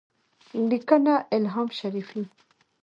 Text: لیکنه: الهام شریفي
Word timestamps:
لیکنه: 0.69 1.13
الهام 1.35 1.67
شریفي 1.79 2.21